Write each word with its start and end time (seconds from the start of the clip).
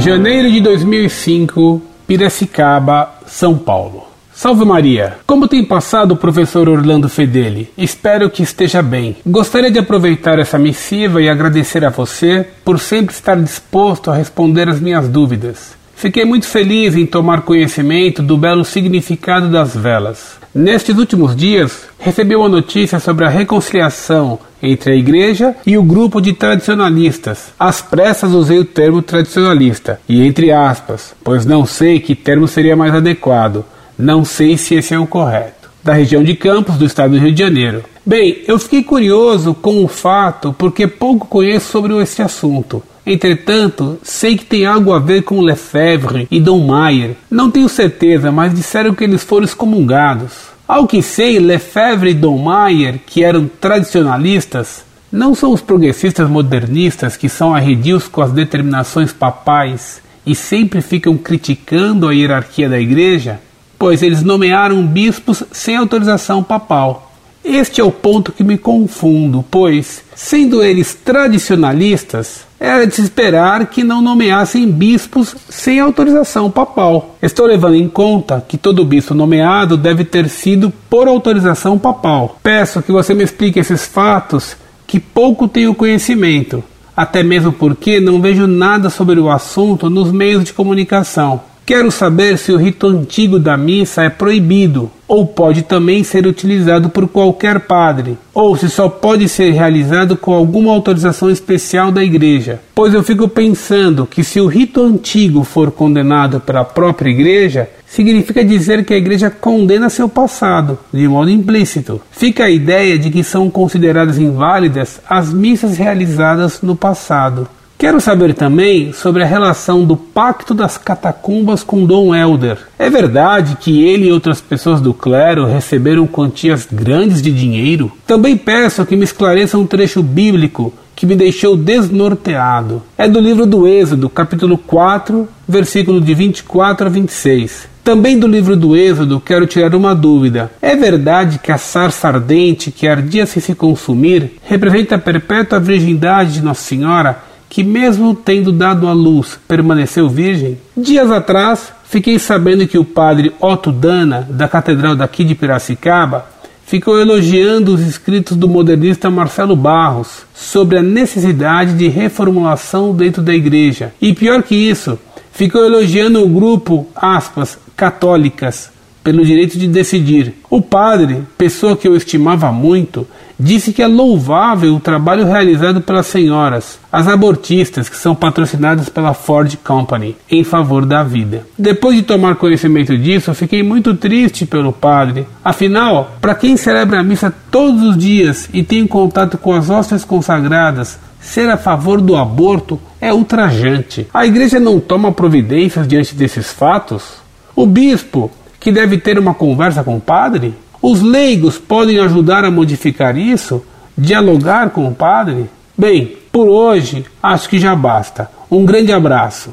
Janeiro 0.00 0.50
de 0.50 0.62
2005, 0.62 1.82
Piracicaba, 2.06 3.16
São 3.26 3.58
Paulo. 3.58 4.04
Salve 4.32 4.64
Maria! 4.64 5.18
Como 5.26 5.46
tem 5.46 5.62
passado 5.62 6.12
o 6.12 6.16
professor 6.16 6.70
Orlando 6.70 7.06
Fedeli? 7.06 7.70
Espero 7.76 8.30
que 8.30 8.42
esteja 8.42 8.80
bem. 8.80 9.16
Gostaria 9.26 9.70
de 9.70 9.78
aproveitar 9.78 10.38
essa 10.38 10.58
missiva 10.58 11.20
e 11.20 11.28
agradecer 11.28 11.84
a 11.84 11.90
você 11.90 12.48
por 12.64 12.78
sempre 12.80 13.14
estar 13.14 13.36
disposto 13.36 14.10
a 14.10 14.14
responder 14.14 14.70
as 14.70 14.80
minhas 14.80 15.06
dúvidas. 15.06 15.78
Fiquei 16.00 16.24
muito 16.24 16.46
feliz 16.46 16.96
em 16.96 17.04
tomar 17.04 17.42
conhecimento 17.42 18.22
do 18.22 18.38
belo 18.38 18.64
significado 18.64 19.50
das 19.50 19.76
velas. 19.76 20.38
Nestes 20.54 20.96
últimos 20.96 21.36
dias, 21.36 21.88
recebi 21.98 22.34
uma 22.34 22.48
notícia 22.48 22.98
sobre 22.98 23.26
a 23.26 23.28
reconciliação 23.28 24.38
entre 24.62 24.92
a 24.92 24.96
igreja 24.96 25.54
e 25.66 25.76
o 25.76 25.82
grupo 25.82 26.18
de 26.18 26.32
tradicionalistas. 26.32 27.52
Às 27.58 27.82
pressas 27.82 28.32
usei 28.32 28.58
o 28.58 28.64
termo 28.64 29.02
tradicionalista, 29.02 30.00
e 30.08 30.26
entre 30.26 30.50
aspas, 30.50 31.14
pois 31.22 31.44
não 31.44 31.66
sei 31.66 32.00
que 32.00 32.14
termo 32.14 32.48
seria 32.48 32.74
mais 32.74 32.94
adequado. 32.94 33.62
Não 33.98 34.24
sei 34.24 34.56
se 34.56 34.76
esse 34.76 34.94
é 34.94 34.98
o 34.98 35.06
correto. 35.06 35.68
Da 35.84 35.92
região 35.92 36.24
de 36.24 36.34
Campos, 36.34 36.78
do 36.78 36.86
estado 36.86 37.10
do 37.10 37.18
Rio 37.18 37.32
de 37.32 37.42
Janeiro. 37.42 37.84
Bem, 38.06 38.38
eu 38.48 38.58
fiquei 38.58 38.82
curioso 38.82 39.52
com 39.52 39.84
o 39.84 39.88
fato 39.88 40.54
porque 40.56 40.86
pouco 40.86 41.26
conheço 41.26 41.70
sobre 41.70 41.94
esse 42.00 42.22
assunto. 42.22 42.82
Entretanto, 43.12 43.98
sei 44.04 44.36
que 44.36 44.44
tem 44.44 44.64
algo 44.64 44.92
a 44.92 45.00
ver 45.00 45.22
com 45.22 45.40
Lefebvre 45.40 46.28
e 46.30 46.38
Dom 46.38 46.64
Maier. 46.64 47.16
Não 47.28 47.50
tenho 47.50 47.68
certeza, 47.68 48.30
mas 48.30 48.54
disseram 48.54 48.94
que 48.94 49.02
eles 49.02 49.24
foram 49.24 49.44
excomungados. 49.44 50.30
Ao 50.66 50.86
que 50.86 51.02
sei, 51.02 51.40
Lefebvre 51.40 52.10
e 52.10 52.14
Dom 52.14 52.38
Maier, 52.38 53.00
que 53.04 53.24
eram 53.24 53.50
tradicionalistas, 53.60 54.84
não 55.10 55.34
são 55.34 55.50
os 55.52 55.60
progressistas 55.60 56.30
modernistas 56.30 57.16
que 57.16 57.28
são 57.28 57.52
arredios 57.52 58.06
com 58.06 58.22
as 58.22 58.30
determinações 58.30 59.12
papais 59.12 60.00
e 60.24 60.32
sempre 60.32 60.80
ficam 60.80 61.18
criticando 61.18 62.06
a 62.06 62.14
hierarquia 62.14 62.68
da 62.68 62.78
igreja, 62.78 63.40
pois 63.76 64.04
eles 64.04 64.22
nomearam 64.22 64.86
bispos 64.86 65.42
sem 65.50 65.74
autorização 65.74 66.44
papal. 66.44 67.09
Este 67.44 67.80
é 67.80 67.84
o 67.84 67.90
ponto 67.90 68.32
que 68.32 68.44
me 68.44 68.58
confundo, 68.58 69.44
pois, 69.50 70.02
sendo 70.14 70.62
eles 70.62 70.94
tradicionalistas, 70.94 72.44
era 72.60 72.86
de 72.86 72.94
se 72.94 73.00
esperar 73.00 73.66
que 73.66 73.82
não 73.82 74.02
nomeassem 74.02 74.70
bispos 74.70 75.34
sem 75.48 75.80
autorização 75.80 76.50
papal. 76.50 77.16
Estou 77.22 77.46
levando 77.46 77.76
em 77.76 77.88
conta 77.88 78.44
que 78.46 78.58
todo 78.58 78.84
bispo 78.84 79.14
nomeado 79.14 79.78
deve 79.78 80.04
ter 80.04 80.28
sido 80.28 80.70
por 80.90 81.08
autorização 81.08 81.78
papal. 81.78 82.38
Peço 82.42 82.82
que 82.82 82.92
você 82.92 83.14
me 83.14 83.24
explique 83.24 83.58
esses 83.58 83.86
fatos 83.86 84.54
que 84.86 85.00
pouco 85.00 85.48
tenho 85.48 85.74
conhecimento, 85.74 86.62
até 86.94 87.22
mesmo 87.22 87.52
porque 87.52 87.98
não 87.98 88.20
vejo 88.20 88.46
nada 88.46 88.90
sobre 88.90 89.18
o 89.18 89.30
assunto 89.30 89.88
nos 89.88 90.12
meios 90.12 90.44
de 90.44 90.52
comunicação. 90.52 91.40
Quero 91.64 91.90
saber 91.90 92.36
se 92.36 92.52
o 92.52 92.56
rito 92.56 92.88
antigo 92.88 93.38
da 93.38 93.56
missa 93.56 94.02
é 94.02 94.10
proibido, 94.10 94.90
ou 95.10 95.26
pode 95.26 95.62
também 95.62 96.04
ser 96.04 96.24
utilizado 96.24 96.88
por 96.88 97.08
qualquer 97.08 97.58
padre, 97.58 98.16
ou 98.32 98.56
se 98.56 98.70
só 98.70 98.88
pode 98.88 99.28
ser 99.28 99.50
realizado 99.50 100.16
com 100.16 100.32
alguma 100.32 100.72
autorização 100.72 101.28
especial 101.28 101.90
da 101.90 102.04
igreja. 102.04 102.60
Pois 102.76 102.94
eu 102.94 103.02
fico 103.02 103.26
pensando 103.26 104.06
que 104.06 104.22
se 104.22 104.40
o 104.40 104.46
rito 104.46 104.80
antigo 104.80 105.42
for 105.42 105.72
condenado 105.72 106.38
pela 106.38 106.64
própria 106.64 107.10
igreja, 107.10 107.68
significa 107.84 108.44
dizer 108.44 108.84
que 108.84 108.94
a 108.94 108.98
igreja 108.98 109.28
condena 109.28 109.90
seu 109.90 110.08
passado, 110.08 110.78
de 110.94 111.08
modo 111.08 111.28
implícito. 111.28 112.00
Fica 112.12 112.44
a 112.44 112.50
ideia 112.50 112.96
de 112.96 113.10
que 113.10 113.24
são 113.24 113.50
consideradas 113.50 114.16
inválidas 114.16 115.00
as 115.08 115.32
missas 115.32 115.76
realizadas 115.76 116.62
no 116.62 116.76
passado. 116.76 117.48
Quero 117.80 117.98
saber 117.98 118.34
também 118.34 118.92
sobre 118.92 119.22
a 119.22 119.26
relação 119.26 119.86
do 119.86 119.96
Pacto 119.96 120.52
das 120.52 120.76
Catacumbas 120.76 121.62
com 121.62 121.86
Dom 121.86 122.14
Helder. 122.14 122.58
É 122.78 122.90
verdade 122.90 123.56
que 123.58 123.82
ele 123.82 124.08
e 124.08 124.12
outras 124.12 124.38
pessoas 124.38 124.82
do 124.82 124.92
clero 124.92 125.46
receberam 125.46 126.06
quantias 126.06 126.68
grandes 126.70 127.22
de 127.22 127.32
dinheiro? 127.32 127.90
Também 128.06 128.36
peço 128.36 128.84
que 128.84 128.94
me 128.94 129.04
esclareça 129.04 129.56
um 129.56 129.66
trecho 129.66 130.02
bíblico 130.02 130.74
que 130.94 131.06
me 131.06 131.16
deixou 131.16 131.56
desnorteado. 131.56 132.82
É 132.98 133.08
do 133.08 133.18
livro 133.18 133.46
do 133.46 133.66
Êxodo, 133.66 134.10
capítulo 134.10 134.58
4, 134.58 135.26
versículo 135.48 136.02
de 136.02 136.12
24 136.12 136.86
a 136.86 136.90
26. 136.90 137.66
Também 137.82 138.18
do 138.18 138.26
livro 138.26 138.56
do 138.56 138.76
Êxodo 138.76 139.22
quero 139.24 139.46
tirar 139.46 139.74
uma 139.74 139.94
dúvida. 139.94 140.50
É 140.60 140.76
verdade 140.76 141.38
que 141.38 141.50
a 141.50 141.56
sarça 141.56 142.08
ardente 142.08 142.70
que 142.70 142.86
ardia 142.86 143.24
sem 143.24 143.40
se 143.42 143.54
consumir 143.54 144.32
representa 144.44 144.96
a 144.96 144.98
perpétua 144.98 145.58
virgindade 145.58 146.34
de 146.34 146.42
Nossa 146.42 146.60
Senhora 146.60 147.29
que, 147.50 147.64
mesmo 147.64 148.14
tendo 148.14 148.52
dado 148.52 148.86
à 148.86 148.92
luz, 148.92 149.38
permaneceu 149.46 150.08
virgem? 150.08 150.56
Dias 150.76 151.10
atrás, 151.10 151.72
fiquei 151.84 152.16
sabendo 152.16 152.66
que 152.66 152.78
o 152.78 152.84
padre 152.84 153.34
Otto 153.40 153.72
Dana, 153.72 154.26
da 154.30 154.48
Catedral 154.48 154.94
daqui 154.94 155.24
de 155.24 155.34
Piracicaba, 155.34 156.26
ficou 156.64 157.00
elogiando 157.00 157.74
os 157.74 157.80
escritos 157.80 158.36
do 158.36 158.48
modernista 158.48 159.10
Marcelo 159.10 159.56
Barros 159.56 160.24
sobre 160.32 160.78
a 160.78 160.82
necessidade 160.82 161.74
de 161.74 161.88
reformulação 161.88 162.94
dentro 162.94 163.20
da 163.20 163.34
igreja. 163.34 163.92
E 164.00 164.14
pior 164.14 164.44
que 164.44 164.54
isso, 164.54 164.96
ficou 165.32 165.64
elogiando 165.64 166.22
o 166.22 166.28
grupo, 166.28 166.86
aspas, 166.94 167.58
católicas, 167.76 168.70
pelo 169.02 169.24
direito 169.24 169.58
de 169.58 169.66
decidir. 169.66 170.34
O 170.48 170.62
padre, 170.62 171.24
pessoa 171.36 171.76
que 171.76 171.88
eu 171.88 171.96
estimava 171.96 172.52
muito, 172.52 173.08
disse 173.40 173.72
que 173.72 173.82
é 173.82 173.86
louvável 173.86 174.74
o 174.74 174.80
trabalho 174.80 175.24
realizado 175.24 175.80
pelas 175.80 176.06
senhoras, 176.06 176.78
as 176.92 177.08
abortistas 177.08 177.88
que 177.88 177.96
são 177.96 178.14
patrocinadas 178.14 178.88
pela 178.88 179.14
Ford 179.14 179.56
Company, 179.64 180.14
em 180.30 180.44
favor 180.44 180.84
da 180.84 181.02
vida. 181.02 181.46
Depois 181.58 181.96
de 181.96 182.02
tomar 182.02 182.36
conhecimento 182.36 182.96
disso, 182.96 183.32
fiquei 183.34 183.62
muito 183.62 183.94
triste 183.94 184.44
pelo 184.44 184.72
padre. 184.72 185.26
Afinal, 185.42 186.16
para 186.20 186.34
quem 186.34 186.56
celebra 186.56 187.00
a 187.00 187.02
missa 187.02 187.34
todos 187.50 187.82
os 187.82 187.96
dias 187.96 188.48
e 188.52 188.62
tem 188.62 188.86
contato 188.86 189.38
com 189.38 189.54
as 189.54 189.70
hóstias 189.70 190.04
consagradas, 190.04 190.98
ser 191.20 191.48
a 191.48 191.56
favor 191.56 192.00
do 192.00 192.16
aborto 192.16 192.78
é 193.00 193.12
ultrajante. 193.12 194.06
A 194.12 194.26
igreja 194.26 194.60
não 194.60 194.78
toma 194.78 195.12
providências 195.12 195.88
diante 195.88 196.14
desses 196.14 196.52
fatos? 196.52 197.20
O 197.56 197.66
bispo, 197.66 198.30
que 198.58 198.70
deve 198.70 198.98
ter 198.98 199.18
uma 199.18 199.34
conversa 199.34 199.82
com 199.82 199.96
o 199.96 200.00
padre? 200.00 200.54
Os 200.82 201.02
leigos 201.02 201.58
podem 201.58 201.98
ajudar 202.00 202.44
a 202.44 202.50
modificar 202.50 203.16
isso? 203.18 203.62
Dialogar 203.96 204.70
com 204.70 204.88
o 204.88 204.94
padre? 204.94 205.50
Bem, 205.76 206.16
por 206.32 206.48
hoje 206.48 207.04
acho 207.22 207.48
que 207.48 207.58
já 207.58 207.76
basta. 207.76 208.30
Um 208.50 208.64
grande 208.64 208.90
abraço. 208.90 209.50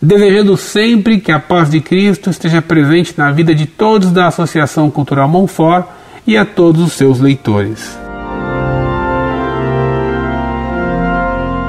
Desejando 0.00 0.56
sempre 0.56 1.20
que 1.20 1.30
a 1.30 1.38
paz 1.38 1.70
de 1.70 1.80
Cristo 1.82 2.30
esteja 2.30 2.62
presente 2.62 3.12
na 3.18 3.30
vida 3.30 3.54
de 3.54 3.66
todos 3.66 4.10
da 4.10 4.28
Associação 4.28 4.90
Cultural 4.90 5.28
Monfort 5.28 5.86
e 6.26 6.38
a 6.38 6.46
todos 6.46 6.82
os 6.82 6.92
seus 6.94 7.20
leitores. 7.20 7.98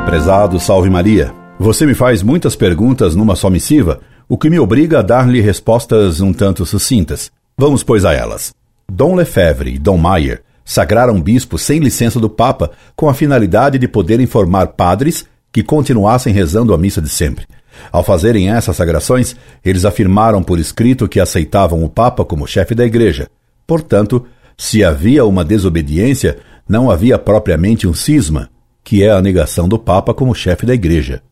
Prezado 0.05 0.57
Salve 0.57 0.89
Maria, 0.89 1.33
você 1.59 1.85
me 1.85 1.93
faz 1.93 2.23
muitas 2.23 2.55
perguntas 2.55 3.13
numa 3.13 3.35
só 3.35 3.49
missiva 3.49 3.99
o 4.29 4.37
que 4.37 4.49
me 4.49 4.59
obriga 4.59 4.99
a 4.99 5.01
dar-lhe 5.01 5.41
respostas 5.41 6.21
um 6.21 6.31
tanto 6.31 6.65
sucintas. 6.65 7.29
Vamos, 7.57 7.83
pois, 7.83 8.05
a 8.05 8.13
elas. 8.13 8.53
Dom 8.93 9.15
Lefebvre 9.15 9.73
e 9.73 9.79
Dom 9.79 9.97
Maier 9.97 10.43
sagraram 10.65 11.19
bispos 11.21 11.61
sem 11.61 11.79
licença 11.79 12.19
do 12.19 12.29
Papa 12.29 12.71
com 12.93 13.07
a 13.07 13.13
finalidade 13.13 13.79
de 13.79 13.87
poderem 13.87 14.25
formar 14.25 14.67
padres 14.67 15.25
que 15.49 15.63
continuassem 15.63 16.33
rezando 16.33 16.73
a 16.73 16.77
missa 16.77 17.01
de 17.01 17.07
sempre. 17.07 17.45
Ao 17.89 18.03
fazerem 18.03 18.51
essas 18.51 18.75
sagrações, 18.75 19.33
eles 19.63 19.85
afirmaram 19.85 20.43
por 20.43 20.59
escrito 20.59 21.07
que 21.07 21.21
aceitavam 21.21 21.85
o 21.85 21.89
Papa 21.89 22.25
como 22.25 22.45
chefe 22.45 22.75
da 22.75 22.85
Igreja. 22.85 23.29
Portanto, 23.65 24.25
se 24.57 24.83
havia 24.83 25.23
uma 25.23 25.45
desobediência, 25.45 26.39
não 26.67 26.91
havia 26.91 27.17
propriamente 27.17 27.87
um 27.87 27.93
cisma, 27.93 28.49
que 28.83 29.05
é 29.05 29.09
a 29.09 29.21
negação 29.21 29.69
do 29.69 29.79
Papa 29.79 30.13
como 30.13 30.35
chefe 30.35 30.65
da 30.65 30.73
Igreja. 30.73 31.23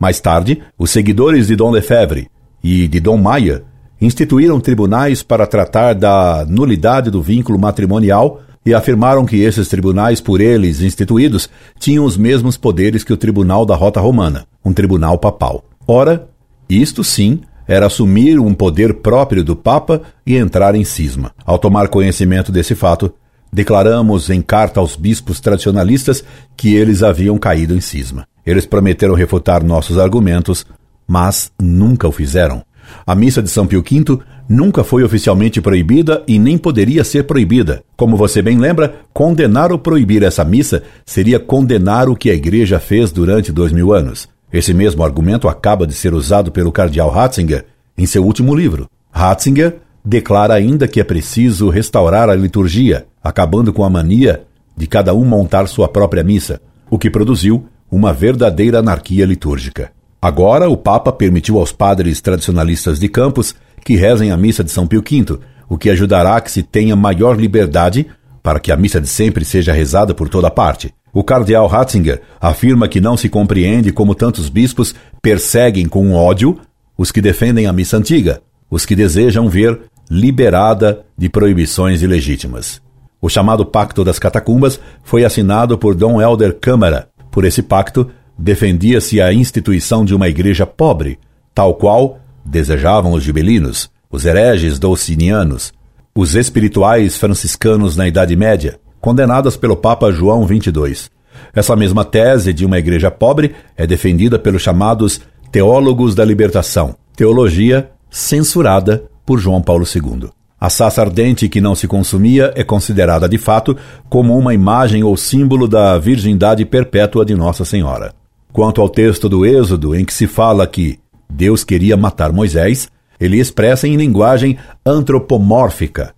Mais 0.00 0.18
tarde, 0.18 0.62
os 0.76 0.90
seguidores 0.90 1.46
de 1.46 1.54
Dom 1.54 1.70
Lefebvre 1.70 2.28
e 2.62 2.88
de 2.88 2.98
Dom 2.98 3.18
Maia 3.18 3.62
instituíram 4.04 4.60
tribunais 4.60 5.22
para 5.22 5.46
tratar 5.46 5.94
da 5.94 6.44
nulidade 6.48 7.10
do 7.10 7.22
vínculo 7.22 7.58
matrimonial 7.58 8.42
e 8.66 8.72
afirmaram 8.72 9.26
que 9.26 9.40
esses 9.42 9.68
tribunais, 9.68 10.20
por 10.20 10.40
eles 10.40 10.80
instituídos, 10.80 11.48
tinham 11.78 12.04
os 12.04 12.16
mesmos 12.16 12.56
poderes 12.56 13.04
que 13.04 13.12
o 13.12 13.16
Tribunal 13.16 13.66
da 13.66 13.74
Rota 13.74 14.00
Romana, 14.00 14.46
um 14.64 14.72
tribunal 14.72 15.18
papal. 15.18 15.64
Ora, 15.86 16.28
isto 16.68 17.04
sim 17.04 17.40
era 17.66 17.86
assumir 17.86 18.38
um 18.38 18.54
poder 18.54 18.94
próprio 18.94 19.44
do 19.44 19.54
Papa 19.54 20.02
e 20.26 20.36
entrar 20.36 20.74
em 20.74 20.84
cisma. 20.84 21.32
Ao 21.44 21.58
tomar 21.58 21.88
conhecimento 21.88 22.50
desse 22.50 22.74
fato, 22.74 23.12
declaramos 23.52 24.30
em 24.30 24.40
carta 24.40 24.80
aos 24.80 24.96
bispos 24.96 25.40
tradicionalistas 25.40 26.24
que 26.56 26.74
eles 26.74 27.02
haviam 27.02 27.38
caído 27.38 27.74
em 27.74 27.80
cisma. 27.80 28.26
Eles 28.44 28.66
prometeram 28.66 29.14
refutar 29.14 29.62
nossos 29.62 29.98
argumentos, 29.98 30.66
mas 31.06 31.50
nunca 31.60 32.08
o 32.08 32.12
fizeram. 32.12 32.62
A 33.06 33.14
missa 33.14 33.42
de 33.42 33.48
São 33.50 33.66
Pio 33.66 33.82
V 33.82 34.18
nunca 34.48 34.84
foi 34.84 35.02
oficialmente 35.02 35.60
proibida 35.60 36.22
e 36.26 36.38
nem 36.38 36.56
poderia 36.58 37.04
ser 37.04 37.24
proibida. 37.24 37.82
Como 37.96 38.16
você 38.16 38.42
bem 38.42 38.58
lembra, 38.58 38.94
condenar 39.12 39.72
ou 39.72 39.78
proibir 39.78 40.22
essa 40.22 40.44
missa 40.44 40.82
seria 41.04 41.38
condenar 41.38 42.08
o 42.08 42.16
que 42.16 42.30
a 42.30 42.34
Igreja 42.34 42.78
fez 42.78 43.10
durante 43.10 43.52
dois 43.52 43.72
mil 43.72 43.92
anos. 43.92 44.28
Esse 44.52 44.72
mesmo 44.72 45.02
argumento 45.02 45.48
acaba 45.48 45.86
de 45.86 45.94
ser 45.94 46.14
usado 46.14 46.52
pelo 46.52 46.70
cardeal 46.70 47.10
Ratzinger 47.10 47.64
em 47.98 48.06
seu 48.06 48.24
último 48.24 48.54
livro. 48.54 48.88
Ratzinger 49.10 49.76
declara 50.04 50.54
ainda 50.54 50.86
que 50.86 51.00
é 51.00 51.04
preciso 51.04 51.70
restaurar 51.70 52.28
a 52.28 52.34
liturgia, 52.34 53.06
acabando 53.22 53.72
com 53.72 53.82
a 53.82 53.90
mania 53.90 54.44
de 54.76 54.86
cada 54.86 55.14
um 55.14 55.24
montar 55.24 55.66
sua 55.66 55.88
própria 55.88 56.22
missa, 56.22 56.60
o 56.90 56.98
que 56.98 57.10
produziu 57.10 57.66
uma 57.90 58.12
verdadeira 58.12 58.80
anarquia 58.80 59.24
litúrgica. 59.24 59.90
Agora, 60.24 60.70
o 60.70 60.76
Papa 60.78 61.12
permitiu 61.12 61.58
aos 61.58 61.70
padres 61.70 62.18
tradicionalistas 62.18 62.98
de 62.98 63.10
Campos 63.10 63.54
que 63.84 63.94
rezem 63.94 64.30
a 64.30 64.38
missa 64.38 64.64
de 64.64 64.70
São 64.70 64.86
Pio 64.86 65.02
V, 65.02 65.38
o 65.68 65.76
que 65.76 65.90
ajudará 65.90 66.36
a 66.36 66.40
que 66.40 66.50
se 66.50 66.62
tenha 66.62 66.96
maior 66.96 67.38
liberdade 67.38 68.06
para 68.42 68.58
que 68.58 68.72
a 68.72 68.76
missa 68.78 68.98
de 68.98 69.06
sempre 69.06 69.44
seja 69.44 69.74
rezada 69.74 70.14
por 70.14 70.30
toda 70.30 70.50
parte. 70.50 70.94
O 71.12 71.22
cardeal 71.22 71.66
Ratzinger 71.66 72.22
afirma 72.40 72.88
que 72.88 73.02
não 73.02 73.18
se 73.18 73.28
compreende 73.28 73.92
como 73.92 74.14
tantos 74.14 74.48
bispos 74.48 74.94
perseguem 75.20 75.86
com 75.86 76.14
ódio 76.14 76.58
os 76.96 77.12
que 77.12 77.20
defendem 77.20 77.66
a 77.66 77.72
missa 77.74 77.98
antiga, 77.98 78.40
os 78.70 78.86
que 78.86 78.96
desejam 78.96 79.46
ver 79.46 79.78
liberada 80.10 81.04
de 81.18 81.28
proibições 81.28 82.00
ilegítimas. 82.00 82.80
O 83.20 83.28
chamado 83.28 83.66
Pacto 83.66 84.02
das 84.02 84.18
Catacumbas 84.18 84.80
foi 85.02 85.22
assinado 85.22 85.76
por 85.76 85.94
Dom 85.94 86.18
Helder 86.18 86.58
Câmara. 86.58 87.10
Por 87.30 87.44
esse 87.44 87.62
pacto, 87.62 88.08
defendia-se 88.38 89.20
a 89.20 89.32
instituição 89.32 90.04
de 90.04 90.14
uma 90.14 90.28
igreja 90.28 90.66
pobre, 90.66 91.18
tal 91.54 91.74
qual 91.74 92.18
desejavam 92.44 93.12
os 93.12 93.22
gibelinos, 93.22 93.90
os 94.10 94.24
hereges 94.24 94.78
dolcinianos, 94.78 95.72
os 96.14 96.34
espirituais 96.34 97.16
franciscanos 97.16 97.96
na 97.96 98.06
Idade 98.06 98.36
Média, 98.36 98.78
condenadas 99.00 99.56
pelo 99.56 99.76
Papa 99.76 100.12
João 100.12 100.46
XXII. 100.46 101.08
Essa 101.54 101.76
mesma 101.76 102.04
tese 102.04 102.52
de 102.52 102.64
uma 102.64 102.78
igreja 102.78 103.10
pobre 103.10 103.54
é 103.76 103.86
defendida 103.86 104.38
pelos 104.38 104.62
chamados 104.62 105.20
teólogos 105.50 106.14
da 106.14 106.24
libertação, 106.24 106.96
teologia 107.16 107.90
censurada 108.10 109.04
por 109.26 109.38
João 109.38 109.60
Paulo 109.60 109.84
II. 109.84 110.30
A 110.60 110.70
sassa 110.70 111.02
ardente 111.02 111.48
que 111.48 111.60
não 111.60 111.74
se 111.74 111.86
consumia 111.86 112.52
é 112.56 112.64
considerada 112.64 113.28
de 113.28 113.36
fato 113.36 113.76
como 114.08 114.38
uma 114.38 114.54
imagem 114.54 115.02
ou 115.04 115.16
símbolo 115.16 115.68
da 115.68 115.98
virgindade 115.98 116.64
perpétua 116.64 117.24
de 117.24 117.34
Nossa 117.34 117.64
Senhora. 117.64 118.14
Quanto 118.54 118.80
ao 118.80 118.88
texto 118.88 119.28
do 119.28 119.44
Êxodo, 119.44 119.96
em 119.96 120.04
que 120.04 120.14
se 120.14 120.28
fala 120.28 120.64
que 120.64 121.00
Deus 121.28 121.64
queria 121.64 121.96
matar 121.96 122.32
Moisés, 122.32 122.88
ele 123.18 123.40
expressa 123.40 123.88
em 123.88 123.96
linguagem 123.96 124.56
antropomórfica 124.86 126.14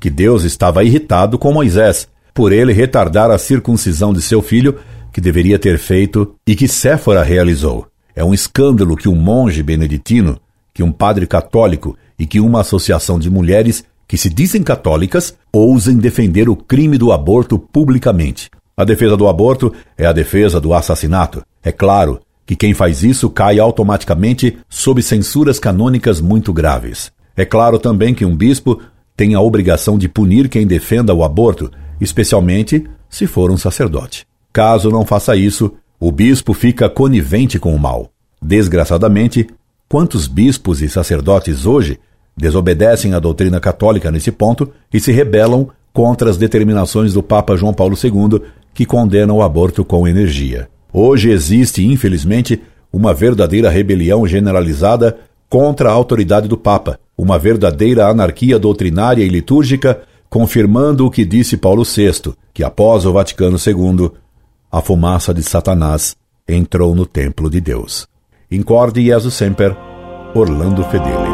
que 0.00 0.08
Deus 0.08 0.44
estava 0.44 0.82
irritado 0.82 1.38
com 1.38 1.52
Moisés 1.52 2.08
por 2.32 2.52
ele 2.52 2.72
retardar 2.72 3.30
a 3.30 3.36
circuncisão 3.36 4.14
de 4.14 4.22
seu 4.22 4.40
filho, 4.40 4.78
que 5.12 5.20
deveria 5.20 5.58
ter 5.58 5.78
feito 5.78 6.34
e 6.46 6.56
que 6.56 6.66
Séfora 6.66 7.22
realizou. 7.22 7.86
É 8.16 8.24
um 8.24 8.32
escândalo 8.32 8.96
que 8.96 9.08
um 9.08 9.14
monge 9.14 9.62
beneditino, 9.62 10.40
que 10.72 10.82
um 10.82 10.90
padre 10.90 11.26
católico 11.26 11.98
e 12.18 12.26
que 12.26 12.40
uma 12.40 12.62
associação 12.62 13.18
de 13.18 13.28
mulheres 13.28 13.84
que 14.08 14.16
se 14.16 14.30
dizem 14.30 14.62
católicas 14.62 15.36
ousem 15.52 15.98
defender 15.98 16.48
o 16.48 16.56
crime 16.56 16.96
do 16.96 17.12
aborto 17.12 17.58
publicamente. 17.58 18.48
A 18.74 18.84
defesa 18.84 19.18
do 19.18 19.28
aborto 19.28 19.70
é 19.98 20.06
a 20.06 20.12
defesa 20.14 20.58
do 20.58 20.72
assassinato. 20.72 21.44
É 21.64 21.72
claro 21.72 22.20
que 22.44 22.54
quem 22.54 22.74
faz 22.74 23.02
isso 23.02 23.30
cai 23.30 23.58
automaticamente 23.58 24.58
sob 24.68 25.02
censuras 25.02 25.58
canônicas 25.58 26.20
muito 26.20 26.52
graves. 26.52 27.10
É 27.34 27.44
claro 27.44 27.78
também 27.78 28.14
que 28.14 28.24
um 28.24 28.36
bispo 28.36 28.80
tem 29.16 29.34
a 29.34 29.40
obrigação 29.40 29.96
de 29.96 30.08
punir 30.08 30.48
quem 30.48 30.66
defenda 30.66 31.14
o 31.14 31.24
aborto, 31.24 31.70
especialmente 32.00 32.84
se 33.08 33.26
for 33.26 33.50
um 33.50 33.56
sacerdote. 33.56 34.26
Caso 34.52 34.90
não 34.90 35.06
faça 35.06 35.34
isso, 35.34 35.72
o 35.98 36.12
bispo 36.12 36.52
fica 36.52 36.88
conivente 36.88 37.58
com 37.58 37.74
o 37.74 37.78
mal. 37.78 38.10
Desgraçadamente, 38.42 39.46
quantos 39.88 40.26
bispos 40.26 40.82
e 40.82 40.88
sacerdotes 40.88 41.64
hoje 41.64 41.98
desobedecem 42.36 43.14
à 43.14 43.18
doutrina 43.18 43.58
católica 43.58 44.10
nesse 44.10 44.30
ponto 44.30 44.70
e 44.92 45.00
se 45.00 45.12
rebelam 45.12 45.68
contra 45.92 46.28
as 46.28 46.36
determinações 46.36 47.14
do 47.14 47.22
Papa 47.22 47.56
João 47.56 47.72
Paulo 47.72 47.96
II, 47.96 48.42
que 48.74 48.84
condenam 48.84 49.36
o 49.36 49.42
aborto 49.42 49.84
com 49.84 50.06
energia. 50.06 50.68
Hoje 50.96 51.28
existe, 51.30 51.84
infelizmente, 51.84 52.62
uma 52.92 53.12
verdadeira 53.12 53.68
rebelião 53.68 54.24
generalizada 54.24 55.18
contra 55.48 55.90
a 55.90 55.92
autoridade 55.92 56.46
do 56.46 56.56
Papa, 56.56 57.00
uma 57.18 57.36
verdadeira 57.36 58.06
anarquia 58.06 58.60
doutrinária 58.60 59.24
e 59.24 59.28
litúrgica 59.28 60.02
confirmando 60.30 61.04
o 61.04 61.10
que 61.10 61.24
disse 61.24 61.56
Paulo 61.56 61.82
VI, 61.82 62.32
que 62.52 62.62
após 62.62 63.04
o 63.04 63.12
Vaticano 63.12 63.56
II, 63.56 64.10
a 64.70 64.80
fumaça 64.80 65.34
de 65.34 65.42
Satanás 65.42 66.16
entrou 66.48 66.94
no 66.94 67.06
templo 67.06 67.50
de 67.50 67.60
Deus. 67.60 68.06
Incorde 68.48 69.04
Jesus 69.04 69.34
Semper, 69.34 69.76
Orlando 70.32 70.84
Fedeli. 70.84 71.33